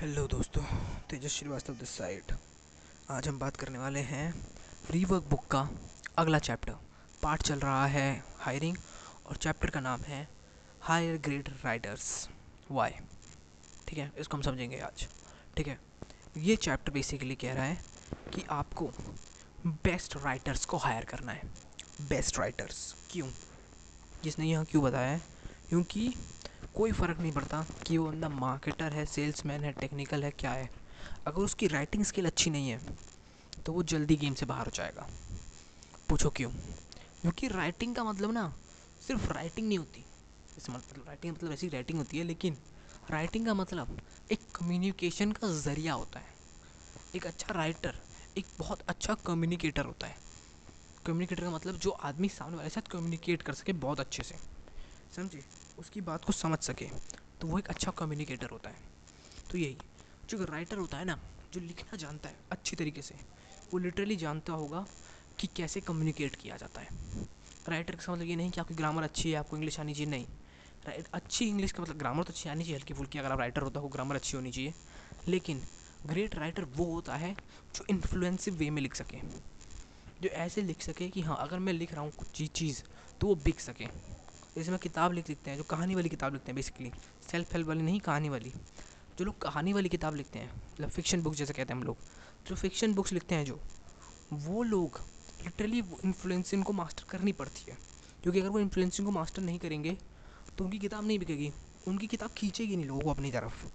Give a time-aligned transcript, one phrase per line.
[0.00, 0.62] Hello दोस्तों,
[1.10, 2.32] तेजस Srivastava this side
[3.10, 4.30] आज हम बात करने वाले हैं
[4.86, 5.62] फ्री वर्क बुक का
[6.18, 6.72] अगला चैप्टर
[7.22, 8.76] पार्ट चल रहा है हायरिंग
[9.26, 10.28] और चैप्टर का नाम है
[10.80, 12.28] हायर ग्रेड राइटर्स
[12.70, 12.90] वाई
[13.88, 15.06] ठीक है, इसको हम समझेंगे आज.
[15.56, 15.78] ठीक है,
[16.36, 17.78] ये चैप्टर बेसिकली कह रहा है
[18.34, 18.90] कि आपको
[19.66, 21.50] बेस्ट राइटर्स को हायर करना है.
[22.08, 23.28] बेस्ट राइटर्स क्यों?
[24.24, 25.20] जिसने यहाँ क्यों बताया है?
[25.68, 26.12] क्योंकि
[26.78, 30.68] कोई फ़र्क नहीं पड़ता कि वो बंदा मार्केटर है सेल्समैन है टेक्निकल है, क्या है।
[31.26, 32.80] अगर उसकी राइटिंग स्किल अच्छी नहीं है
[33.66, 35.08] तो वो जल्दी गेम से बाहर हो जाएगा।
[36.08, 36.50] पूछो क्यों?
[37.20, 38.52] क्योंकि राइटिंग का मतलब ना,
[39.06, 40.04] सिर्फ़ राइटिंग नहीं होती।
[40.70, 42.56] मतलब राइटिंग मतलब ऐसी राइटिंग होती है, लेकिन
[43.10, 44.00] राइटिंग का मतलब
[44.32, 46.32] एक कम्युनिकेशन का ज़रिया होता है।
[47.16, 47.94] एक अच्छा राइटर
[48.38, 50.16] एक बहुत अच्छा कम्युनिकेटर होता है।
[51.06, 54.36] कम्युनिकेटर का मतलब जो आदमी सामने वाले साथ कम्युनिकेट कर सके बहुत अच्छे से।
[55.16, 55.57] समझे?
[55.78, 56.88] उसकी बात को समझ सके
[57.40, 58.76] तो वो एक अच्छा कम्युनिकेटर होता है।
[59.50, 59.76] तो यही,
[60.30, 61.18] जो राइटर होता है ना,
[61.52, 63.14] जो लिखना जानता है, अच्छी तरीके से,
[63.72, 64.84] वो लिटरली जानता होगा
[65.38, 66.88] कि कैसे कम्युनिकेट किया जाता है।
[67.68, 70.26] राइटर का मतलब ये नहीं कि आपकी ग्रामर अच्छी है, आपको इंग्लिश आनी चाहिए, नहीं।
[71.14, 73.80] अच्छी इंग्लिश का मतलब ग्रामर तो अच्छी आनी चाहिए, हल्की फुल्की अगर आप राइटर होता
[73.80, 74.74] हो ग्रामर अच्छी होनी चाहिए।
[75.28, 75.62] लेकिन
[76.06, 77.34] ग्रेट राइटर वो होता है
[77.74, 79.20] जो इन्फ्लुएंसिव वे में लिख सके।
[80.20, 82.82] जो ऐसे लिख सके कि हाँ अगर मैं लिख रहा हूँ कुछ चीज़
[83.20, 83.86] तो वो बिक सके।
[84.58, 86.90] जैसे मैं किताब लिख लिखते हैं, जो कहानी वाली किताब लिखते हैं बेसिकली
[87.30, 88.52] सेल्फ हेल्प वाली नहीं, कहानी वाली।
[89.18, 91.96] जो लोग कहानी वाली किताब लिखते हैं मतलब फिक्शन बुक्स जैसे कहते हैं हम लोग,
[92.46, 93.60] जो फिक्शन बुक्स लिखते हैं जो,
[94.32, 95.00] वो लोग
[95.44, 97.76] लिटरली इन्फ्लुएंसिंग को मास्टर करनी पड़ती है।
[98.22, 99.96] क्योंकि अगर वो इन्फ्लुएंसिंग को मास्टर नहीं करेंगे
[100.58, 101.52] तो उनकी किताब नहीं बिकेगी।
[101.88, 103.66] उनकी किताब खींचेगी नहीं लोगों को अपनी तरफ़,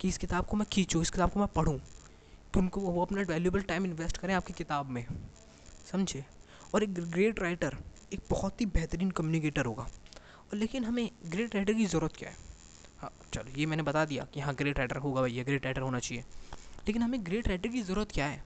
[0.00, 3.22] कि इस किताब को मैं खींचूँ, इस किताब को मैं पढ़ूँ, कि उनको वो अपना
[3.22, 5.06] वैल्यूबल टाइम इन्वेस्ट करें आपकी किताब में।
[5.92, 6.24] समझे?
[6.74, 7.76] और एक ग्रेट राइटर
[8.12, 9.88] एक बहुत ही बेहतरीन कम्युनिकेटर होगा।
[10.54, 12.36] लेकिन हमें ग्रेट राइडर की ज़रूरत क्या है?
[12.98, 15.98] हाँ चलो, ये मैंने बता दिया कि हाँ ग्रेट राइडर होगा भैया ग्रेट राइडर होना
[15.98, 16.24] चाहिए।
[16.86, 18.42] लेकिन हमें ग्रेट राइटर की ज़रूरत क्या है?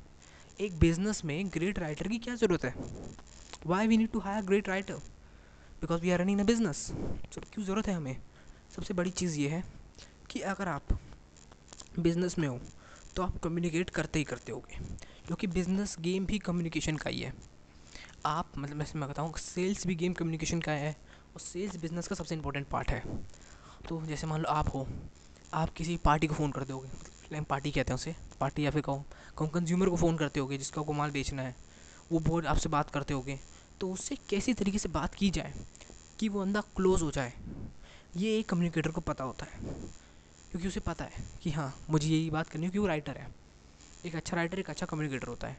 [0.61, 2.75] एक बिज़नेस में ग्रेट राइटर की क्या ज़रूरत है?
[3.67, 4.95] Why we need to hire great writer
[5.83, 8.17] because we are running a business sir क्यों ज़रूरत है हमें?
[8.77, 9.63] सबसे बड़ी चीज़ ये है
[10.31, 10.99] कि अगर आप
[11.99, 12.61] बिज़नेस में हो
[13.17, 14.77] तो आप कम्युनिकेट करते ही करते होगे।
[15.27, 17.33] क्योंकि बिज़नेस गेम भी कम्युनिकेशन का ही है।
[18.27, 20.97] आप मतलब मैं मैं बताऊँ सेल्स भी गेम कम्युनिकेशन का है।
[21.35, 23.03] और सेल्स बिज़नेस का सबसे इम्पोर्टेंट पार्ट है।
[23.89, 24.87] तो जैसे मान लो आप हो,
[25.55, 28.83] आप किसी पार्टी को फ़ोन कर दोगे मतलब पार्टी कहते हैं उसे पार्टी या फिर
[28.83, 29.05] कहो,
[29.39, 31.55] कहूँ कंज्यूमर को फ़ोन करते होगे, जिसका को माल बेचना है,
[32.13, 33.39] वो बहुत आपसे बात करते होगे
[33.81, 35.55] तो उससे कैसी तरीके से बात की जाए
[36.21, 37.33] कि वो बंदा क्लोज़ हो जाए,
[38.17, 39.61] ये एक कम्युनिकेटर को पता होता है।
[40.51, 43.29] क्योंकि उसे पता है कि हाँ मुझे यही बात करनी है क्योंकि वो राइटर है।
[44.07, 45.59] एक अच्छा राइटर एक अच्छा कम्युनिकेटर होता है।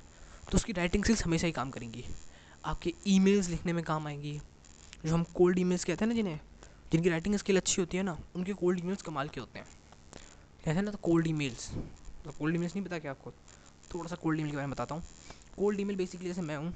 [0.51, 2.05] तो उसकी राइटिंग स्किल्स हमेशा ही काम करेंगी।
[2.65, 4.39] आपके ईमेल्स लिखने में काम आएँगी।
[5.03, 6.39] जो हम कोल्ड ईमेल्स कहते हैं ना जिन्हें,
[6.91, 9.67] जिनकी राइटिंग स्किल अच्छी होती है ना, उनके कोल्ड ईमेल्स कमाल के होते हैं।
[10.15, 11.69] कहते हैं ना तो कोल्ड ईमेल्स
[12.25, 13.31] तो कोल्ड ईमेल्स नहीं पता क्या आपको?
[13.93, 15.03] थोड़ा सा कोल्ड ईमेल के बारे में बताता हूँ।
[15.57, 16.73] कोल्ड ईमेल बेसिकली जैसे मैं हूँ,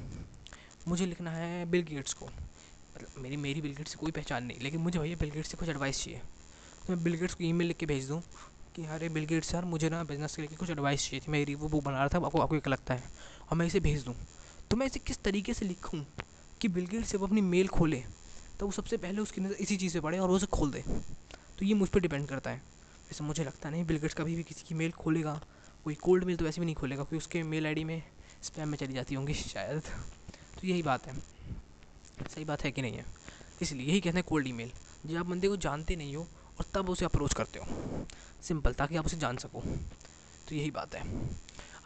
[0.87, 4.59] मुझे लिखना है बिल गेट्स को। मतलब मेरी मेरी बिल गेट्स से कोई पहचान नहीं,
[4.59, 7.67] लेकिन मुझे भैया बिल गेट्स से कुछ एडवाइस चाहिए। तो मैं बिल गेट्स को ईमेल
[7.67, 8.21] लिख के भेज दूँ
[8.75, 11.55] कि, अरे बिल गेट्स सर मुझे ना बिज़नेस के लिए कुछ एडवाइस चाहिए थी। मेरी
[11.55, 13.03] वो बुक बना रहा था, आपको आपको एक लगता है।
[13.51, 14.15] और मैं इसे भेज दूँ।
[14.71, 16.05] तो मैं इसे किस तरीके से लिखूँ?
[16.61, 18.03] कि बिल गेट्स जब अपनी मेल खोले
[18.59, 20.83] तो वो सबसे पहले उसकी नज़र इसी चीज़ से पड़े और वो उसे खोल दे।
[21.59, 22.57] तो ये मुझ पर डिपेंड करता है।
[23.07, 25.41] वैसे मुझे लगता नहीं बिलगेट्स कभी भी किसी की मेल खोलेगा,
[25.83, 28.03] कोई कोल्ड मेल तो वैसे भी नहीं खोलेगा, क्योंकि उसके मेल आईडी में
[28.43, 29.81] स्पैम में चली जाती होंगी शायद।
[30.61, 31.15] तो यही बात है।
[32.35, 33.05] सही बात है कि नहीं है?
[33.61, 34.71] इसलिए यही कहते हैं कोल्ड ईमेल।
[35.05, 36.27] जब आप बंदे को जानते नहीं हो
[36.59, 37.65] और तब उसे अप्रोच करते हो।
[38.43, 39.61] सिंपल, ताकि आप उसे जान सको।
[40.49, 41.29] तो यही बात है।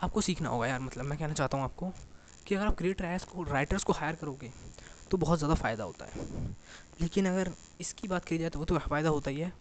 [0.01, 1.93] आपको सीखना होगा यार मतलब मैं कहना चाहता हूँ आपको
[2.47, 4.51] कि अगर आप ग्रेट राइटर्स को राइटर्स को हायर करोगे
[5.11, 6.49] तो बहुत ज़्यादा फ़ायदा होता है।
[7.01, 9.51] लेकिन अगर इसकी बात की जाए तो वो तो फ़ायदा होता ही है।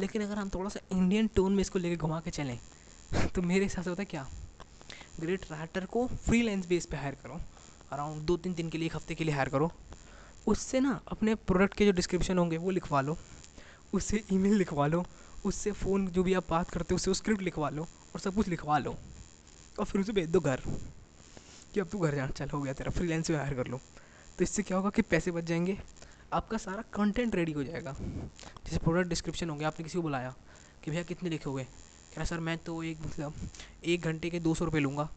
[0.00, 2.58] लेकिन अगर हम थोड़ा सा इंडियन टोन में इसको लेके घुमा के चलें
[3.34, 4.26] तो मेरे हिसाब से होता है क्या?
[5.20, 7.40] ग्रेट राइटर को फ्री लेंस बेस पे हायर करो।
[7.92, 9.70] अराउंड दो तीन दिन के लिए, एक हफ़्ते के लिए हायर करो।
[10.46, 13.16] उससे ना अपने प्रोडक्ट के जो डिस्क्रिप्शन होंगे, वो लिखवा लो।
[13.94, 15.04] उससे ईमेल लिखवा लो।
[15.46, 18.48] उससे फ़ोन जो भी आप बात करते हो, उससे स्क्रिप्ट लिखवा लो और सब कुछ
[18.48, 18.96] लिखवा लो।
[19.78, 20.62] और फिर उसे भेज दो घर।
[21.74, 23.80] कि अब तू घर जाना चल हो गया, तेरा फ्रीलांस में हायर कर लो।
[24.38, 25.78] तो इससे क्या होगा कि पैसे बच जाएँगे,
[26.32, 30.34] आपका सारा कंटेंट रेडी हो जाएगा। जैसे प्रोडक्ट डिस्क्रिप्शन हो गया, आपने किसी को बुलाया
[30.84, 31.64] कि भैया कितने लिखोगे?
[31.64, 33.34] कह रहा, सर, मैं तो एक मतलब
[33.84, 35.08] एक घंटे के दो सौ रुपये लूँगा।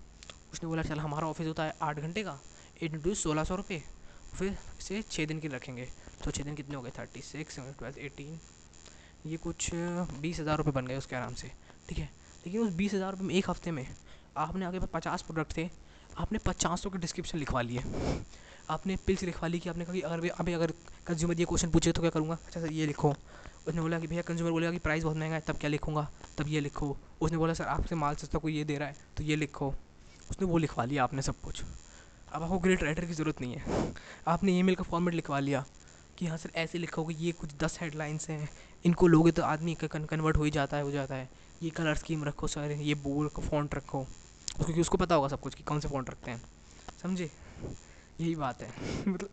[0.54, 2.40] उसने बोला, चल, हमारा ऑफ़िस होता है आठ घंटे का
[2.84, 3.82] एट इंटू सोलह सौ रुपये।
[4.34, 5.88] फिर इसे छः दिन के रखेंगे।
[6.24, 6.92] तो छः दिन कितने हो गए?
[7.00, 8.40] थर्टी सिक्स ट्वेल्थ एटीन
[9.26, 11.52] ये कुछ बीस हज़ार रुपये बन गए उसके आराम से,
[11.90, 12.10] ठीक है?
[12.46, 13.86] लेकिन उस बीस हज़ार रुपये में एक हफ़्ते में
[14.38, 15.70] आपने आगे पचास प्रोडक्ट थे
[16.18, 17.82] आपने पचासों के डिस्क्रिप्शन लिखवा लिए
[18.70, 20.72] आपने पिल्स लिखवा ली कि आपने कहा कि अगर अभी अगर
[21.08, 22.38] कंज्यूमर ये क्वेश्चन पूछे तो क्या करूँगा?
[22.46, 23.14] अच्छा सर, ये लिखो।
[23.68, 26.08] उसने बोला कि भैया कंज्यूमर बोलेगा कि प्राइस बहुत महँगा है, तब क्या लिखूँगा?
[26.38, 29.24] तब ये लिखो। उसने बोला, सर, आपसे माल सस्ता कोई ये दे रहा है तो
[29.24, 29.74] ये लिखो।
[30.30, 31.64] उसने वो लिखवा लिया आपने सब कुछ।
[32.34, 33.94] अब आपको ग्रेट राइटर की ज़रूरत नहीं है।
[34.28, 35.64] आपने ईमेल का फॉर्मेट लिखवा लिया
[36.18, 38.50] कि हाँ सर, ऐसे लिखोगे ये कुछ दस हेडलाइंस हैं,
[38.86, 41.30] इनको लोगे तो आदमी कन्वर्ट हो ही जाता है, हो जाता है।
[41.64, 44.06] ये कलर स्कीम रखो सर, ये बोर्ड का फ़ॉन्ट रखो।
[44.58, 46.42] क्योंकि उसको पता होगा सब कुछ कि कौन से फ़ॉन्ट रखते हैं।
[47.02, 47.32] समझे?
[48.22, 48.74] यही बात है।
[49.08, 49.30] मतलब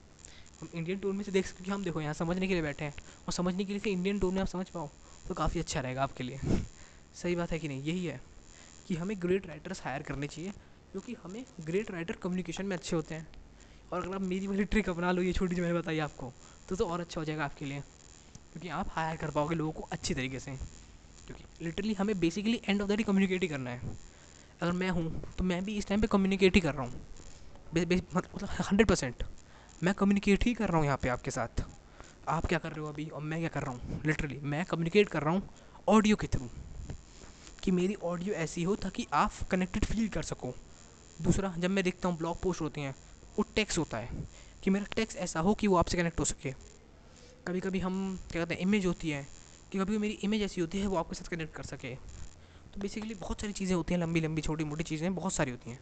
[0.60, 2.62] हम इंडियन टूर में से देख सकते हैं कि हम देखो, यहाँ समझने के लिए
[2.62, 2.94] बैठे हैं।
[3.26, 4.90] और समझने के लिए इंडियन टूर में आप समझ पाओ
[5.28, 6.40] तो काफ़ी अच्छा रहेगा आपके लिए।
[7.14, 7.82] सही बात है कि नहीं?
[7.82, 8.20] यही है
[8.88, 10.50] कि हमें ग्रेट राइटर्स हायर करने चाहिए,
[10.92, 13.28] क्योंकि हमें ग्रेट राइटर कम्युनिकेशन में अच्छे होते हैं।
[13.92, 16.32] और अगर आप मेरी वाली ट्रिक अपना लो, ये छोटी जो मैंने बताई आपको
[16.68, 17.80] तो तो और अच्छा हो जाएगा आपके लिए।
[18.52, 20.50] क्योंकि आप हायर कर पाओगे लोगों को अच्छी तरीके से।
[21.26, 24.11] क्योंकि लिटरली हमें basically end of the day communicate ही करना है।
[24.62, 26.92] अगर मैं हूँ तो मैं भी इस टाइम पे कम्युनिकेट ही कर रहा हूँ।
[27.74, 29.22] मतलब हंड्रेड परसेंट
[29.82, 31.64] मैं कम्युनिकेट ही कर रहा हूँ यहाँ पे आपके साथ।
[32.28, 33.06] आप क्या कर रहे हो अभी?
[33.06, 34.00] और मैं क्या कर रहा हूँ?
[34.06, 35.42] लिटरली मैं कम्युनिकेट कर रहा हूँ
[35.88, 36.48] ऑडियो के थ्रू
[37.62, 40.54] कि मेरी ऑडियो ऐसी हो ताकि आप कनेक्टेड फील कर सको।
[41.22, 42.94] दूसरा, जब मैं देखता हूँ ब्लॉग पोस्ट होते हैं,
[43.38, 44.26] वो टेक्स होता है
[44.62, 46.52] कि मेरा टेक्स ऐसा हो कि वो आपसे कनेक्ट हो सके।
[47.46, 49.26] कभी कभी हम, क्या कहते हैं इमेज होती है
[49.72, 51.96] कि कभी मेरी इमेज ऐसी होती है, वो आपके साथ कनेक्ट कर सके।
[52.74, 55.70] तो बेसिकली बहुत सारी चीज़ें होती हैं, लंबी लंबी, छोटी, मोटी चीज़ें, बहुत सारी होती
[55.70, 55.78] हैं।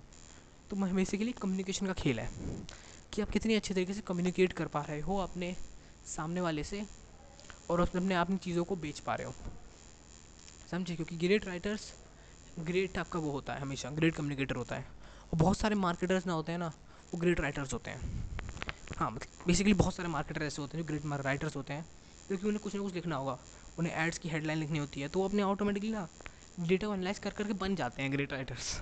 [0.71, 2.29] तो मैं बेसिकली कम्युनिकेशन का खेल है
[3.13, 5.55] कि आप कितनी अच्छे तरीके से कम्युनिकेट कर पा रहे हो अपने
[6.07, 6.85] सामने वाले से
[7.71, 9.35] और अपने अपनी चीज़ों को बेच पा रहे हो।
[10.71, 10.95] समझे?
[10.97, 11.93] क्योंकि ग्रेट राइटर्स
[12.59, 14.87] ग्रेट आपका वो होता है हमेशा ग्रेट कम्युनिकेटर होता है।
[15.33, 16.73] और बहुत सारे मार्केटर्स ना होते हैं ना,
[17.13, 18.19] वो ग्रेट राइटर्स होते हैं।
[18.99, 21.87] हाँ मतलब बेसिकली बहुत सारे मार्केटर ऐसे होते हैं जो ग्रेट राइटर्स होते हैं
[22.29, 23.39] क्योंकि उन्हें कुछ ना कुछ लिखना होगा।
[23.79, 26.09] उन्हें एड्स की हेडलाइन लिखनी होती है तो वो अपने ऑटोमेटिकली ना
[26.61, 28.77] डेटा को एनालाइज कर करके बन जाते हैं ग्रेट राइटर्स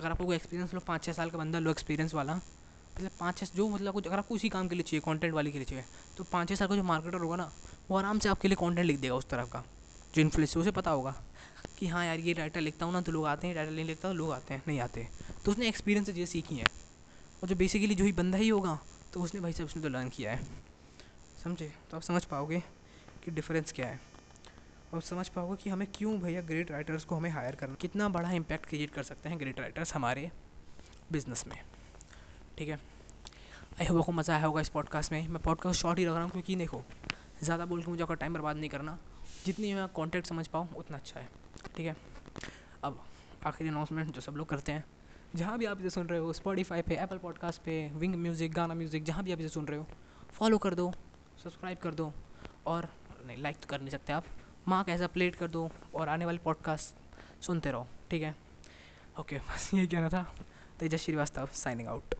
[0.00, 3.38] अगर आपको कोई एक्सपीरियंस लो पाँच छः साल का बंदा लो एक्सपीरियंस वाला मतलब पाँच
[3.38, 5.64] छः जो मतलब कुछ, अगर आपको उसी काम के लिए चाहिए कंटेंट वाले के लिए
[5.64, 5.84] चाहिए
[6.16, 7.50] तो पाँच छः साल का जो मार्केटर होगा ना,
[7.90, 9.64] वो आराम से आपके लिए कंटेंट लिख देगा उस तरह का,
[10.14, 11.14] जो इन्फ्लुएंस उसे पता होगा
[11.78, 14.08] कि हाँ यार, ये राइटर लिखता हूँ ना तो लोग आते हैं राइटर नहीं लिखता
[14.08, 15.08] तो लोग आते हैं, नहीं आते
[15.44, 16.66] तो उसने एक्सपीरियंस चीज़ें सीखी हैं।
[17.42, 18.78] और जो बेसिकली जो ही बंदा ही होगा
[19.12, 20.44] तो उसने भाई साहब, उसने तो लर्न किया है।
[21.44, 21.72] समझे?
[21.90, 22.62] तो आप समझ पाओगे
[23.24, 24.00] कि डिफरेंस क्या है।
[24.94, 28.30] और समझ पाओगे कि हमें क्यों भैया ग्रेट राइटर्स को हमें हायर करना कितना बड़ा
[28.32, 30.30] इम्पैक्ट क्रिएट कर सकते हैं ग्रेट राइटर्स हमारे
[31.12, 31.58] बिज़नेस में।
[32.58, 32.78] ठीक है?
[33.80, 36.22] आई होप को मज़ा आया होगा इस पॉडकास्ट में। मैं पॉडकास्ट शॉर्ट ही रख रहा
[36.22, 36.82] हूँ क्योंकि देखो,
[37.42, 38.98] ज़्यादा बोल के मुझे आपका टाइम बर्बाद नहीं करना।
[39.44, 41.28] जितनी मैं कॉन्टेक्ट समझ पाऊँ, उतना अच्छा है।
[41.76, 41.96] ठीक है?
[42.84, 43.02] अब
[43.46, 44.84] आखिरी अनाउंसमेंट जो सब लोग करते हैं।
[45.34, 48.74] जहाँ भी आप इसे सुन रहे हो स्पॉटीफाई पे एप्पल पॉडकास्ट पे विंग म्यूज़िक गाना
[48.74, 49.86] म्यूज़िक जहाँ भी आप इसे सुन रहे हो
[50.32, 50.92] फॉलो कर दो
[51.44, 52.12] सब्सक्राइब कर दो।
[52.66, 52.88] और
[53.26, 54.24] नहीं लाइक तो कर नहीं सकते आप।
[54.68, 56.94] मार्क ऐसा प्लेट कर दो और आने वाले पॉडकास्ट
[57.42, 58.36] सुनते रहो, ठीक है?
[59.20, 60.34] ओके बस यही कहना था।
[60.80, 62.14] तेजस श्रीवास्तव साइनिंग आउट